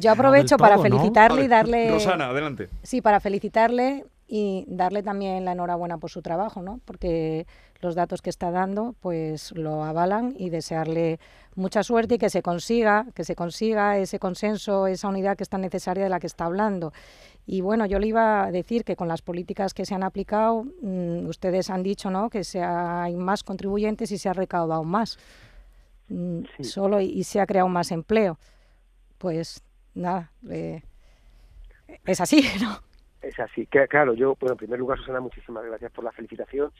Yo 0.00 0.12
aprovecho 0.12 0.56
para 0.56 0.78
felicitarle 0.78 1.44
y 1.44 1.48
darle. 1.48 1.90
Rosana, 1.90 2.28
adelante. 2.28 2.68
Sí, 2.82 3.00
para 3.00 3.20
felicitarle 3.20 4.04
y 4.34 4.64
darle 4.66 5.02
también 5.02 5.44
la 5.44 5.52
enhorabuena 5.52 5.98
por 5.98 6.10
su 6.10 6.22
trabajo, 6.22 6.62
¿no? 6.62 6.80
Porque 6.86 7.46
los 7.82 7.94
datos 7.94 8.22
que 8.22 8.30
está 8.30 8.50
dando, 8.50 8.94
pues 9.00 9.52
lo 9.52 9.84
avalan 9.84 10.34
y 10.38 10.48
desearle 10.48 11.18
mucha 11.54 11.82
suerte 11.82 12.14
y 12.14 12.18
que 12.18 12.30
se 12.30 12.40
consiga, 12.40 13.06
que 13.14 13.24
se 13.24 13.34
consiga 13.34 13.98
ese 13.98 14.18
consenso, 14.18 14.86
esa 14.86 15.08
unidad 15.08 15.36
que 15.36 15.42
es 15.42 15.48
tan 15.50 15.60
necesaria 15.60 16.04
de 16.04 16.08
la 16.08 16.20
que 16.20 16.28
está 16.28 16.46
hablando. 16.46 16.92
Y 17.44 17.60
bueno, 17.60 17.84
yo 17.86 17.98
le 17.98 18.06
iba 18.06 18.44
a 18.44 18.50
decir 18.50 18.84
que 18.84 18.96
con 18.96 19.08
las 19.08 19.20
políticas 19.20 19.74
que 19.74 19.84
se 19.84 19.94
han 19.94 20.02
aplicado, 20.02 20.64
mm, 20.80 21.26
ustedes 21.26 21.68
han 21.68 21.82
dicho, 21.82 22.10
¿no? 22.10 22.30
Que 22.30 22.44
se 22.44 22.62
hay 22.62 23.16
más 23.16 23.42
contribuyentes 23.42 24.12
y 24.12 24.18
se 24.18 24.28
ha 24.28 24.32
recaudado 24.32 24.84
más. 24.84 25.18
Mm, 26.12 26.44
solo 26.60 27.00
y, 27.00 27.24
se 27.24 27.40
ha 27.40 27.46
creado 27.46 27.68
más 27.68 27.90
empleo. 27.90 28.38
Pues 29.18 29.62
nada, 29.94 30.30
eh, 30.50 30.82
es 32.04 32.20
así, 32.20 32.42
¿no? 32.62 32.78
Es 33.22 33.38
así, 33.38 33.66
que, 33.66 33.86
claro, 33.88 34.14
yo, 34.14 34.36
bueno, 34.38 34.52
en 34.52 34.58
primer 34.58 34.78
lugar, 34.78 34.98
Susana, 34.98 35.20
muchísimas 35.20 35.64
gracias 35.64 35.90
por 35.92 36.04
la 36.04 36.12
felicitación. 36.12 36.72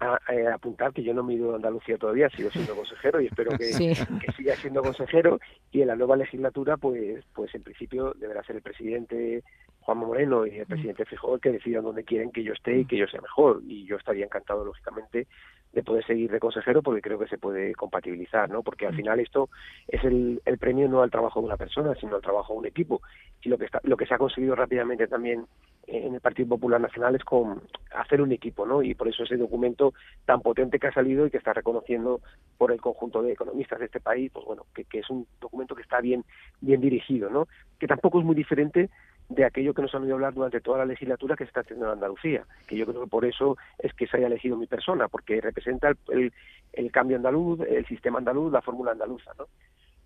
A, 0.00 0.18
eh, 0.32 0.46
apuntar 0.46 0.94
que 0.94 1.02
yo 1.02 1.12
no 1.12 1.22
me 1.22 1.34
he 1.34 1.36
ido 1.36 1.52
a 1.52 1.56
Andalucía 1.56 1.98
todavía, 1.98 2.30
sigo 2.30 2.50
siendo 2.50 2.74
consejero 2.74 3.20
y 3.20 3.26
espero 3.26 3.50
que, 3.50 3.68
que, 3.68 4.32
siga 4.32 4.56
siendo 4.56 4.82
consejero 4.82 5.38
y 5.70 5.82
en 5.82 5.88
la 5.88 5.96
nueva 5.96 6.16
legislatura 6.16 6.78
pues 6.78 7.22
pues 7.34 7.54
en 7.54 7.62
principio 7.62 8.14
deberá 8.18 8.42
ser 8.42 8.56
el 8.56 8.62
presidente 8.62 9.42
Juan 9.80 9.98
Moreno 9.98 10.46
y 10.46 10.56
el 10.56 10.64
mm. 10.64 10.68
presidente 10.68 11.04
Fijó 11.04 11.38
que 11.38 11.52
decidan 11.52 11.84
dónde 11.84 12.04
quieren 12.04 12.30
que 12.30 12.42
yo 12.42 12.54
esté 12.54 12.78
y 12.78 12.84
que 12.86 12.96
yo 12.96 13.06
sea 13.08 13.20
mejor 13.20 13.60
y 13.66 13.84
yo 13.84 13.96
estaría 13.96 14.24
encantado 14.24 14.64
lógicamente 14.64 15.26
de 15.72 15.82
poder 15.82 16.04
seguir 16.04 16.30
de 16.30 16.40
consejero 16.40 16.82
porque 16.82 17.00
creo 17.00 17.18
que 17.18 17.28
se 17.28 17.38
puede 17.38 17.74
compatibilizar, 17.74 18.50
¿no? 18.50 18.62
Porque 18.62 18.86
al 18.86 18.92
mm. 18.92 18.96
final 18.96 19.20
esto 19.20 19.48
es 19.86 20.02
el, 20.04 20.42
el 20.44 20.58
premio 20.58 20.88
no 20.88 21.02
al 21.02 21.10
trabajo 21.10 21.40
de 21.40 21.46
una 21.46 21.56
persona, 21.56 21.94
sino 21.94 22.16
al 22.16 22.22
trabajo 22.22 22.54
de 22.54 22.58
un 22.60 22.66
equipo. 22.66 23.02
Y 23.42 23.48
lo 23.48 23.58
que 23.58 23.66
está, 23.66 23.80
lo 23.84 23.96
que 23.96 24.06
se 24.06 24.14
ha 24.14 24.18
conseguido 24.18 24.56
rápidamente 24.56 25.06
también 25.06 25.46
en 25.90 26.14
el 26.14 26.20
Partido 26.20 26.50
Popular 26.50 26.80
Nacional 26.80 27.14
es 27.16 27.24
con 27.24 27.62
hacer 27.94 28.22
un 28.22 28.32
equipo, 28.32 28.64
¿no? 28.64 28.82
Y 28.82 28.94
por 28.94 29.08
eso 29.08 29.24
ese 29.24 29.36
documento 29.36 29.92
tan 30.24 30.40
potente 30.40 30.78
que 30.78 30.86
ha 30.86 30.92
salido 30.92 31.26
y 31.26 31.30
que 31.30 31.38
está 31.38 31.52
reconociendo 31.52 32.20
por 32.56 32.72
el 32.72 32.80
conjunto 32.80 33.22
de 33.22 33.32
economistas 33.32 33.80
de 33.80 33.86
este 33.86 34.00
país, 34.00 34.30
pues 34.32 34.44
bueno, 34.46 34.66
que, 34.74 34.84
que 34.84 35.00
es 35.00 35.10
un 35.10 35.26
documento 35.40 35.74
que 35.74 35.82
está 35.82 36.00
bien 36.00 36.24
bien 36.60 36.80
dirigido, 36.80 37.28
¿no? 37.28 37.48
Que 37.78 37.86
tampoco 37.86 38.20
es 38.20 38.24
muy 38.24 38.34
diferente 38.34 38.90
de 39.28 39.44
aquello 39.44 39.74
que 39.74 39.82
nos 39.82 39.94
han 39.94 40.02
oído 40.02 40.14
hablar 40.14 40.34
durante 40.34 40.60
toda 40.60 40.78
la 40.78 40.86
legislatura 40.86 41.36
que 41.36 41.44
se 41.44 41.48
está 41.48 41.60
haciendo 41.60 41.86
en 41.86 41.92
Andalucía, 41.92 42.44
que 42.66 42.76
yo 42.76 42.84
creo 42.84 43.02
que 43.02 43.10
por 43.10 43.24
eso 43.24 43.56
es 43.78 43.94
que 43.94 44.06
se 44.06 44.16
haya 44.16 44.26
elegido 44.26 44.56
mi 44.56 44.66
persona, 44.66 45.08
porque 45.08 45.40
representa 45.40 45.92
el, 46.08 46.32
el, 46.72 46.90
cambio 46.90 47.16
andaluz, 47.16 47.60
el 47.60 47.86
sistema 47.86 48.18
andaluz, 48.18 48.52
la 48.52 48.60
fórmula 48.60 48.90
andaluza, 48.92 49.32
¿no? 49.38 49.46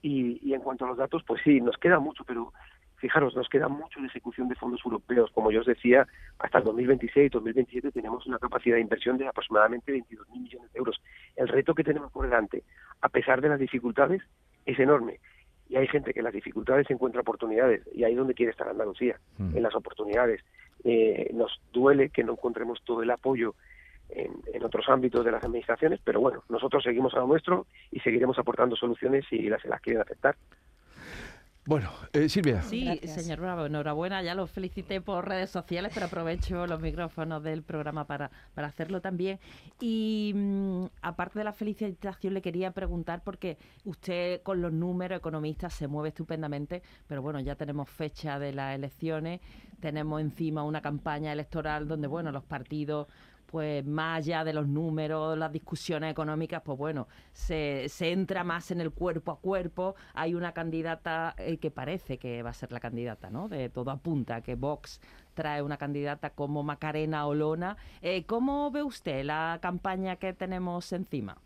Y, 0.03 0.39
y, 0.43 0.53
en 0.53 0.61
cuanto 0.61 0.85
a 0.85 0.89
los 0.89 0.99
datos, 0.99 1.23
pues 1.27 1.41
sí, 1.43 1.63
nos 1.63 1.79
queda 1.79 1.99
mucho, 1.99 2.25
pero 2.25 2.53
fijaros, 2.97 3.35
nos 3.37 3.49
queda 3.49 3.69
mucho 3.69 4.01
de 4.01 4.07
ejecución 4.07 4.49
de 4.49 4.55
fondos 4.55 4.81
europeos. 4.85 5.31
Como 5.33 5.51
yo 5.51 5.61
os 5.61 5.67
decía, 5.67 6.07
hasta 6.39 6.59
el 6.59 6.65
2026, 6.65 7.31
2027 7.31 7.91
tenemos 7.93 8.27
una 8.27 8.39
capacidad 8.39 8.77
de 8.77 8.83
inversión 8.83 9.19
de 9.19 9.27
aproximadamente 9.27 9.93
22.000 9.93 10.41
millones 10.41 10.73
de 10.73 10.79
euros. 10.79 11.01
El 11.37 11.49
reto 11.49 11.75
que 11.75 11.85
tenemos 11.85 12.11
por 12.13 12.25
delante, 12.25 12.65
a 13.01 13.09
pesar 13.09 13.41
de 13.41 13.49
las 13.49 13.59
dificultades, 13.59 14.23
es 14.67 14.79
enorme 14.79 15.21
y 15.69 15.77
hay 15.77 15.87
gente 15.89 16.13
que 16.13 16.21
en 16.21 16.25
las 16.25 16.35
dificultades 16.35 16.91
encuentra 16.91 17.23
oportunidades 17.23 17.83
y 17.93 18.05
ahí 18.05 18.13
es 18.13 18.19
donde 18.19 18.35
quiere 18.35 18.53
estar 18.53 18.69
Andalucía, 18.69 19.19
mm. 19.39 19.57
en 19.57 19.63
las 19.63 19.75
oportunidades. 19.75 20.43
Eh, 20.85 21.31
nos 21.33 21.61
duele 21.73 22.11
que 22.11 22.23
no 22.25 22.33
encontremos 22.33 22.83
todo 22.85 23.03
el 23.03 23.11
apoyo 23.11 23.55
en, 24.11 24.33
en, 24.53 24.63
otros 24.63 24.87
ámbitos 24.89 25.25
de 25.25 25.33
las 25.33 25.43
administraciones, 25.43 26.01
pero 26.05 26.21
bueno, 26.21 26.45
nosotros 26.51 26.85
seguimos 26.85 27.15
a 27.15 27.21
lo 27.21 27.27
nuestro 27.27 27.67
y 27.91 28.01
seguiremos 28.01 28.39
aportando 28.39 28.77
soluciones 28.77 29.25
si 29.31 29.49
las, 29.49 29.65
las 29.65 29.81
quieren 29.81 30.03
aceptar. 30.03 30.37
Bueno, 31.67 31.91
eh, 32.13 32.29
Silvia. 32.29 32.61
Sí, 32.61 33.01
señor 33.07 33.41
Bravo, 33.41 33.65
enhorabuena. 33.65 34.23
Ya 34.23 34.35
lo 34.35 34.47
felicité 34.47 35.01
por 35.01 35.27
redes 35.27 35.49
sociales, 35.49 35.93
pero 35.95 36.07
aprovecho 36.07 36.67
los 36.67 36.79
micrófonos 36.79 37.43
del 37.43 37.63
programa 37.63 38.07
para, 38.07 38.31
para 38.55 38.67
hacerlo 38.67 39.01
también. 39.01 39.39
Y 39.81 40.33
mm, 40.35 40.85
aparte 41.01 41.39
de 41.39 41.45
la 41.47 41.55
felicitación, 41.55 42.35
le 42.35 42.43
quería 42.43 42.73
preguntar, 42.73 43.23
porque 43.25 43.57
usted 43.87 44.43
con 44.43 44.61
los 44.61 44.75
números 44.75 45.17
economistas 45.17 45.73
se 45.73 45.89
mueve 45.89 46.11
estupendamente, 46.11 46.83
pero 47.07 47.23
bueno, 47.23 47.41
ya 47.41 47.55
tenemos 47.55 47.89
fecha 47.89 48.39
de 48.39 48.53
las 48.53 48.75
elecciones, 48.75 49.41
tenemos 49.81 50.21
encima 50.21 50.65
una 50.65 50.83
campaña 50.83 51.33
electoral 51.33 51.89
donde, 51.89 52.09
bueno, 52.09 52.31
los 52.31 52.45
partidos 52.45 53.09
pues 53.47 53.85
más 53.85 54.19
allá 54.19 54.45
de 54.45 54.53
los 54.53 54.67
números, 54.67 55.37
las 55.39 55.53
discusiones 55.53 56.11
económicas, 56.11 56.63
pues 56.63 56.79
bueno, 56.79 57.09
se, 57.33 57.89
se 57.89 58.13
entra 58.13 58.45
más 58.45 58.71
en 58.71 58.81
el 58.81 58.91
cuerpo 58.91 59.33
a 59.33 59.39
cuerpo. 59.39 59.95
Hay 60.15 60.35
una 60.35 60.53
candidata 60.53 61.35
eh, 61.39 61.59
que 61.59 61.71
parece 61.71 62.19
que 62.19 62.43
va 62.43 62.51
a 62.51 62.55
ser 62.55 62.73
la 62.73 62.81
candidata, 62.81 63.31
¿no? 63.31 63.49
De 63.49 63.69
todo 63.69 63.91
apunta 63.91 64.41
que 64.43 64.55
Vox 64.55 65.01
trae 65.35 65.63
una 65.63 65.77
candidata 65.77 66.31
como 66.31 66.63
Macarena 66.63 67.27
Olona. 67.27 67.77
Eh, 68.03 68.25
¿Cómo 68.27 68.71
ve 68.71 68.83
usted 68.83 69.25
la 69.25 69.59
campaña 69.61 70.17
que 70.17 70.33
tenemos 70.33 70.93
encima? 70.93 71.37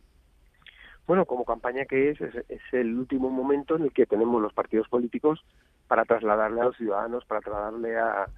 Bueno, 1.07 1.25
como 1.25 1.45
campaña 1.45 1.87
que 1.87 2.11
es, 2.11 2.21
es, 2.21 2.63
el 2.73 2.99
último 2.99 3.31
momento 3.31 3.77
en 3.77 3.85
el 3.85 3.93
que 3.93 4.05
tenemos 4.05 4.43
los 4.43 4.53
partidos 4.53 4.89
políticos 4.89 5.43
para 5.87 6.05
trasladarle 6.05 6.61
a 6.61 6.65
los 6.65 6.77
ciudadanos, 6.77 7.25
para 7.25 7.41
trasladarle 7.41 7.99
a, 7.99 8.29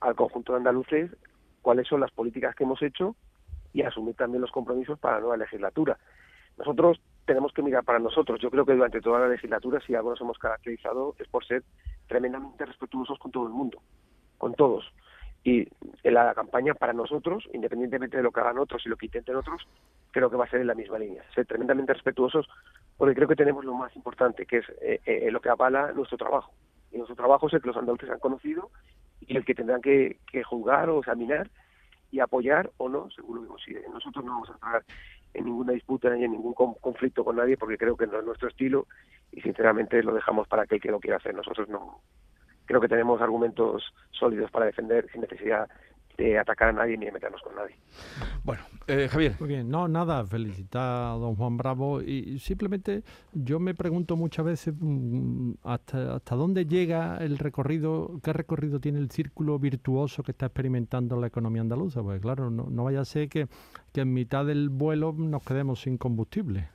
al 0.00 0.14
conjunto 0.16 0.52
de 0.52 0.58
andaluces 0.58 1.10
cuáles 1.62 1.86
son 1.86 2.00
las 2.00 2.10
políticas 2.10 2.54
que 2.54 2.64
hemos 2.64 2.82
hecho 2.82 3.16
y 3.72 3.82
asumir 3.82 4.14
también 4.16 4.40
los 4.40 4.50
compromisos 4.50 4.98
para 4.98 5.16
la 5.16 5.20
nueva 5.20 5.36
legislatura. 5.36 5.98
Nosotros 6.58 7.00
tenemos 7.24 7.52
que 7.52 7.62
mirar 7.62 7.84
para 7.84 7.98
nosotros. 7.98 8.40
Yo 8.40 8.50
creo 8.50 8.66
que 8.66 8.74
durante 8.74 9.00
toda 9.00 9.20
la 9.20 9.28
legislatura, 9.28 9.80
si 9.86 9.94
algo 9.94 10.10
nos 10.10 10.20
hemos 10.20 10.38
caracterizado, 10.38 11.14
es 11.18 11.28
por 11.28 11.44
ser 11.44 11.62
tremendamente 12.08 12.66
respetuosos 12.66 13.18
con 13.18 13.30
todo 13.30 13.46
el 13.46 13.52
mundo, 13.52 13.80
con 14.36 14.54
todos. 14.54 14.84
Y 15.42 15.68
en 16.02 16.14
la 16.14 16.34
campaña 16.34 16.74
para 16.74 16.92
nosotros, 16.92 17.48
independientemente 17.54 18.16
de 18.16 18.22
lo 18.22 18.30
que 18.30 18.40
hagan 18.40 18.58
otros 18.58 18.84
y 18.84 18.88
lo 18.88 18.96
que 18.96 19.06
intenten 19.06 19.36
otros, 19.36 19.66
creo 20.10 20.28
que 20.28 20.36
va 20.36 20.44
a 20.44 20.50
ser 20.50 20.60
en 20.60 20.66
la 20.66 20.74
misma 20.74 20.98
línea. 20.98 21.24
Ser 21.34 21.46
tremendamente 21.46 21.94
respetuosos 21.94 22.46
porque 22.96 23.14
creo 23.14 23.28
que 23.28 23.36
tenemos 23.36 23.64
lo 23.64 23.74
más 23.74 23.94
importante, 23.96 24.44
que 24.44 24.58
es 24.58 24.68
eh, 24.82 25.00
eh, 25.06 25.30
lo 25.30 25.40
que 25.40 25.48
avala 25.48 25.92
nuestro 25.92 26.18
trabajo. 26.18 26.52
Y 26.92 26.96
nuestro 26.96 27.16
trabajo 27.16 27.46
es 27.46 27.54
el 27.54 27.62
que 27.62 27.68
los 27.68 27.76
andaluces 27.76 28.10
han 28.10 28.18
conocido 28.18 28.70
y 29.20 29.36
el 29.36 29.44
que 29.44 29.54
tendrán 29.54 29.80
que, 29.80 30.18
juzgar 30.44 30.88
o 30.90 31.00
examinar 31.00 31.48
y 32.10 32.20
apoyar 32.20 32.70
o 32.78 32.88
no, 32.88 33.08
según 33.10 33.36
lo 33.36 33.42
que 33.42 33.48
consideren. 33.48 33.92
Nosotros 33.92 34.24
no 34.24 34.32
vamos 34.32 34.50
a 34.50 34.54
entrar 34.54 34.84
en 35.34 35.44
ninguna 35.44 35.72
disputa 35.72 36.10
ni 36.10 36.24
en 36.24 36.32
ningún 36.32 36.54
conflicto 36.54 37.24
con 37.24 37.36
nadie 37.36 37.56
porque 37.56 37.78
creo 37.78 37.96
que 37.96 38.06
no 38.06 38.18
es 38.18 38.24
nuestro 38.24 38.48
estilo 38.48 38.86
y 39.30 39.40
sinceramente 39.40 40.02
lo 40.02 40.12
dejamos 40.12 40.48
para 40.48 40.62
aquel 40.62 40.80
que 40.80 40.90
lo 40.90 40.98
quiera 40.98 41.18
hacer. 41.18 41.34
Nosotros 41.34 41.68
no. 41.68 42.00
Creo 42.66 42.80
que 42.80 42.88
tenemos 42.88 43.20
argumentos 43.20 43.94
sólidos 44.10 44.50
para 44.50 44.66
defender 44.66 45.08
sin 45.12 45.20
necesidad 45.20 45.68
de 46.16 46.38
atacar 46.38 46.68
a 46.68 46.72
nadie 46.72 46.96
ni 46.96 47.06
de 47.06 47.12
meternos 47.12 47.40
con 47.42 47.54
nadie. 47.54 47.76
Bueno, 48.44 48.62
eh, 48.86 49.08
Javier. 49.08 49.34
Muy 49.40 49.48
bien, 49.48 49.70
no, 49.70 49.88
nada, 49.88 50.24
felicitar 50.26 50.82
a 50.82 51.16
don 51.16 51.36
Juan 51.36 51.56
Bravo 51.56 52.02
y 52.02 52.38
simplemente 52.38 53.02
yo 53.32 53.58
me 53.60 53.74
pregunto 53.74 54.16
muchas 54.16 54.44
veces 54.44 54.74
mm, 54.78 55.52
hasta, 55.64 56.16
hasta 56.16 56.34
dónde 56.34 56.66
llega 56.66 57.18
el 57.18 57.38
recorrido, 57.38 58.20
qué 58.22 58.32
recorrido 58.32 58.80
tiene 58.80 58.98
el 58.98 59.10
círculo 59.10 59.58
virtuoso 59.58 60.22
que 60.22 60.32
está 60.32 60.46
experimentando 60.46 61.20
la 61.20 61.28
economía 61.28 61.62
andaluza, 61.62 62.02
porque 62.02 62.20
claro, 62.20 62.50
no, 62.50 62.66
no 62.70 62.84
vaya 62.84 63.00
a 63.00 63.04
ser 63.04 63.28
que, 63.28 63.46
que 63.92 64.02
en 64.02 64.12
mitad 64.12 64.44
del 64.44 64.68
vuelo 64.68 65.14
nos 65.16 65.44
quedemos 65.44 65.80
sin 65.80 65.98
combustible. 65.98 66.68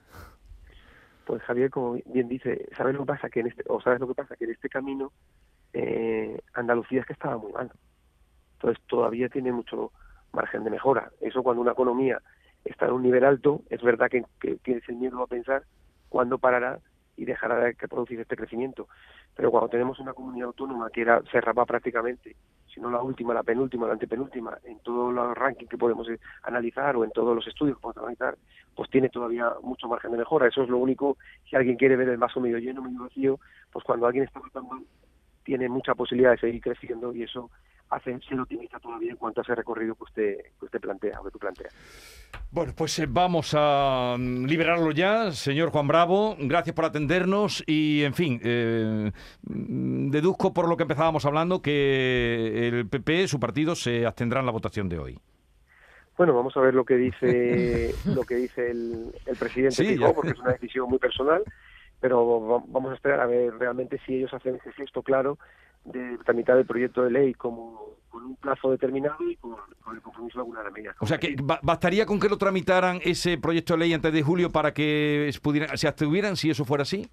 Pues 1.25 1.42
Javier, 1.44 1.72
como 1.72 1.98
bien 2.06 2.27
dice, 2.27 2.68
¿sabes 2.77 2.94
lo 2.94 3.01
que 3.01 3.08
pasa? 3.08 3.30
Que 3.30 3.39
en 3.39 3.48
este, 3.48 3.63
o 3.68 3.82
sabes 3.82 4.00
lo 4.00 4.08
que 4.08 4.13
pasa? 4.13 4.36
Que 4.36 4.46
en 4.46 4.51
este 4.51 4.70
camino 4.70 5.12
eh, 5.74 6.39
Andalucía 6.54 7.01
es 7.01 7.08
que 7.08 7.13
estaba 7.13 7.38
muy 7.38 7.51
mal. 7.51 7.72
Entonces 8.65 8.84
todavía 8.88 9.29
tiene 9.29 9.51
mucho 9.51 9.91
margen 10.34 10.63
de 10.63 10.72
mejora. 10.72 11.12
Eso 11.22 11.43
cuando 11.43 11.62
una 11.62 11.74
economía 11.74 12.19
está 12.63 12.88
en 12.88 12.93
un 12.93 13.03
nivel 13.03 13.24
alto, 13.24 13.62
es 13.69 13.79
verdad 13.84 14.10
que, 14.10 14.25
tienes 14.63 14.89
el 14.89 14.95
miedo 14.95 15.22
a 15.22 15.27
pensar 15.27 15.65
cuándo 16.10 16.39
parará 16.39 16.79
y 17.15 17.25
dejará 17.25 17.60
de 17.60 17.75
producir 17.75 18.19
este 18.19 18.36
crecimiento. 18.36 18.88
Pero 19.36 19.51
cuando 19.51 19.69
tenemos 19.69 20.00
una 20.00 20.13
comunidad 20.13 20.48
autónoma 20.48 20.89
que 20.89 21.01
era, 21.01 21.22
se 21.31 21.41
rapa 21.41 21.63
prácticamente, 21.67 22.36
si 22.74 22.81
no 22.81 22.89
la 22.89 23.03
última, 23.03 23.36
la 23.36 23.43
penúltima, 23.43 23.86
la 23.86 23.93
antepenúltima, 23.93 24.57
en 24.63 24.79
todos 24.79 25.13
los 25.13 25.38
rankings 25.38 25.69
que 25.69 25.77
podemos 25.77 26.10
eh, 26.10 26.19
analizar 26.41 26.95
o 26.95 27.03
en 27.03 27.12
todos 27.12 27.36
los 27.36 27.45
estudios 27.45 27.77
que 27.77 27.84
podemos 27.84 28.01
analizar, 28.01 28.36
pues 28.75 28.89
tiene 28.89 29.10
todavía 29.10 29.51
mucho 29.62 29.88
margen 29.88 30.12
de 30.12 30.17
mejora. 30.17 30.48
Eso 30.48 30.63
es 30.63 30.69
lo 30.69 30.79
único, 30.79 31.17
si 31.48 31.55
alguien 31.55 31.77
quiere 31.77 31.98
ver 31.98 32.10
el 32.10 32.17
vaso 32.17 32.41
medio 32.41 32.57
lleno, 32.57 32.81
medio 32.81 33.03
vacío, 33.03 33.39
pues 33.72 33.86
cuando 33.86 34.07
alguien 34.07 34.24
está 34.24 34.41
tan 34.51 34.67
mal, 34.67 34.84
tiene 35.43 35.69
mucha 35.69 35.93
posibilidad 35.93 36.31
de 36.31 36.39
seguir 36.39 36.62
creciendo 36.62 37.13
y 37.13 37.22
eso 37.22 37.51
hace 37.89 38.20
ser 38.22 38.39
optimista 38.39 38.80
todavía 38.80 39.12
en 39.12 39.18
cuanto 39.18 39.42
a 39.42 39.44
ese 39.44 39.56
recorrido 39.56 39.96
que 39.96 40.04
usted, 40.04 40.38
que 40.60 40.65
usted 40.65 40.80
plantea 40.80 41.20
o 41.20 41.24
que 41.24 41.32
tú 41.32 41.39
planteas. 41.39 41.74
Bueno, 42.51 42.74
pues 42.75 42.98
eh, 43.00 43.06
vamos 43.08 43.56
a 43.58 44.15
mm, 44.18 44.46
liberarlo 44.46 44.92
ya, 44.92 45.32
señor 45.32 45.70
Juan 45.70 45.88
Bravo. 45.88 46.36
Gracias 46.39 46.75
por 46.75 46.86
atendernos 46.86 47.63
y, 47.68 48.04
en 48.04 48.13
fin, 48.13 48.39
eh, 48.44 49.12
mm, 49.44 50.10
deduzco 50.10 50.54
por 50.54 50.68
lo 50.68 50.77
que 50.77 50.84
empezábamos 50.84 51.25
hablando 51.25 51.62
que 51.62 52.68
el 52.68 52.88
PP, 52.88 53.27
su 53.27 53.39
partido, 53.39 53.75
se 53.75 54.06
abstendrá 54.06 54.39
en 54.39 54.46
la 54.46 54.51
votación 54.51 54.89
de 54.89 55.00
hoy. 55.00 55.20
Bueno, 56.18 56.34
vamos 56.34 56.56
a 56.56 56.62
ver 56.62 56.74
lo 56.74 56.86
que 56.86 56.96
dice 56.96 57.94
lo 58.06 58.24
que 58.24 58.36
dice 58.36 58.72
el, 58.72 59.12
presidente 59.38 59.75
sí, 59.75 59.98
porque 60.13 60.32
es 60.32 60.39
una 60.39 60.54
decisión 60.54 60.89
muy 60.89 61.00
personal, 61.00 61.44
pero 62.00 62.62
vamos 62.68 62.92
a 62.92 62.96
esperar 62.96 63.20
a 63.20 63.25
ver 63.25 63.54
realmente 63.58 64.00
si 64.06 64.15
ellos 64.15 64.34
hacen 64.34 64.56
ese 64.56 64.72
gesto 64.74 65.04
claro 65.04 65.38
de 65.86 66.18
tramitar 66.25 66.58
el 66.58 66.65
proyecto 66.65 67.04
de 67.04 67.12
ley 67.12 67.34
como 67.34 67.96
con 68.10 68.24
un 68.24 68.36
plazo 68.38 68.72
determinado 68.72 69.18
y 69.30 69.36
con, 69.36 69.56
el 69.94 70.01
compromiso 70.01 70.39
de 70.39 70.42
alguna 70.42 70.60
de 70.60 70.65
las 70.65 70.74
medidas. 70.74 70.96
O 71.00 71.06
sea, 71.06 71.18
que 71.18 71.36
bastaría 71.63 72.06
con 72.06 72.20
que 72.20 72.30
lo 72.30 72.38
tramitaran 72.38 73.00
ese 73.04 73.38
proyecto 73.38 73.74
de 73.74 73.80
ley 73.80 73.94
antes 73.94 74.13
de 74.13 74.24
julio 74.24 74.51
para 74.51 74.74
que 74.74 75.30
pudieran, 75.42 75.77
se 75.77 75.88
abstuvieran 75.88 76.36
si 76.36 76.50
eso 76.50 76.65
fuera 76.65 76.84
así. 76.84 77.10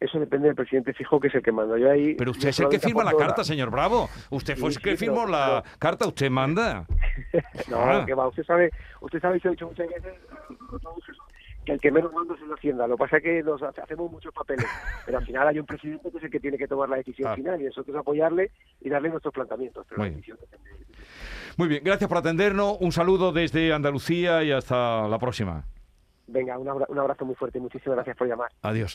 Eso 0.00 0.18
depende 0.18 0.48
del 0.48 0.54
presidente 0.54 0.92
fijo, 0.92 1.18
que 1.18 1.28
es 1.28 1.34
el 1.34 1.42
que 1.42 1.50
manda. 1.50 1.78
Yo 1.78 1.90
ahí. 1.90 2.14
Pero 2.14 2.32
usted 2.32 2.50
es 2.50 2.60
el 2.60 2.68
que 2.68 2.78
firma 2.78 3.04
la 3.04 3.14
carta, 3.14 3.42
señor 3.42 3.70
Bravo. 3.70 4.10
Usted 4.30 4.56
fue 4.56 4.68
el 4.68 4.78
que 4.78 4.96
firmó 4.98 5.24
la 5.24 5.64
carta, 5.78 6.06
usted 6.06 6.30
manda. 6.30 6.84
no, 7.70 7.78
ah. 7.78 8.04
que 8.04 8.12
va. 8.12 8.28
Usted 8.28 8.44
sabe, 8.44 8.70
usted 9.00 9.20
sabe, 9.20 9.40
se 9.40 9.48
ha 9.48 9.50
dicho 9.52 9.66
muchas 9.66 9.88
veces, 9.88 10.12
que 11.64 11.72
el 11.72 11.80
que 11.80 11.90
menos 11.90 12.12
manda 12.12 12.34
es 12.34 12.40
la 12.46 12.54
Hacienda. 12.54 12.86
Lo 12.86 12.96
que 12.96 13.04
pasa 13.04 13.16
es 13.18 13.22
que 13.22 13.42
nos 13.42 13.62
hacemos 13.62 14.10
muchos 14.10 14.32
papeles, 14.32 14.66
pero 15.06 15.18
al 15.18 15.26
final 15.26 15.48
hay 15.48 15.58
un 15.58 15.66
presidente 15.66 16.10
que 16.10 16.18
es 16.18 16.24
el 16.24 16.30
que 16.30 16.40
tiene 16.40 16.58
que 16.58 16.68
tomar 16.68 16.88
la 16.88 16.96
decisión 16.96 17.34
final 17.34 17.60
y 17.60 17.64
nosotros 17.64 17.96
apoyarle 17.96 18.50
y 18.80 18.88
darle 18.88 19.08
nuestros 19.08 19.32
planteamientos. 19.32 19.86
Pero 19.88 20.00
Muy, 20.00 20.10
la 20.10 20.16
decisión 20.16 20.38
Muy 21.56 21.68
bien, 21.68 21.82
gracias 21.84 22.08
por 22.08 22.18
atendernos. 22.18 22.76
Un 22.80 22.92
saludo 22.92 23.32
desde 23.32 23.72
Andalucía 23.72 24.42
y 24.42 24.52
hasta 24.52 25.08
la 25.08 25.18
próxima. 25.18 25.64
Venga, 26.26 26.58
un 26.58 26.98
abrazo 26.98 27.24
muy 27.24 27.34
fuerte. 27.34 27.60
Muchísimas 27.60 27.96
gracias 27.96 28.16
por 28.16 28.28
llamar. 28.28 28.50
Adiós. 28.62 28.92